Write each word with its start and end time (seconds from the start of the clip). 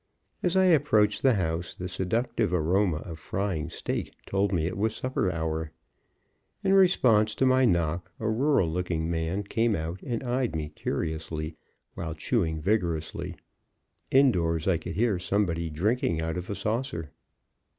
As 0.41 0.55
I 0.57 0.65
approached 0.65 1.21
the 1.21 1.35
house 1.35 1.75
the 1.75 1.87
seductive 1.87 2.55
aroma 2.55 3.01
of 3.05 3.19
frying 3.19 3.69
steak 3.69 4.15
told 4.25 4.51
me 4.51 4.65
it 4.65 4.75
was 4.75 4.95
supper 4.95 5.31
hour. 5.31 5.69
In 6.63 6.73
response 6.73 7.35
to 7.35 7.45
my 7.45 7.65
knock 7.65 8.11
a 8.19 8.27
rural 8.27 8.67
looking 8.67 9.11
man 9.11 9.43
came 9.43 9.75
out 9.75 10.01
and 10.01 10.23
eyed 10.23 10.55
me 10.55 10.69
curiously, 10.69 11.55
while 11.93 12.15
chewing 12.15 12.59
vigorously. 12.59 13.35
Indoors 14.09 14.67
I 14.67 14.77
could 14.77 14.93
hear 14.95 15.19
somebody 15.19 15.69
drinking 15.69 16.19
out 16.19 16.35
of 16.35 16.49
a 16.49 16.55
saucer. 16.55 17.11